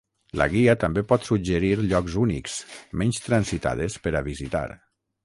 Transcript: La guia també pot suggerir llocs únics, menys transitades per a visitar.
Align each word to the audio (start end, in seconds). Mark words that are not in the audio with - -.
La 0.39 0.45
guia 0.51 0.73
també 0.83 1.01
pot 1.11 1.27
suggerir 1.27 1.69
llocs 1.91 2.15
únics, 2.21 2.55
menys 3.03 3.21
transitades 3.27 3.99
per 4.07 4.15
a 4.15 4.23
visitar. 4.31 4.65